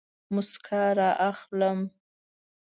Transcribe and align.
موسکا 0.33 0.83
رااخلم 0.97 1.79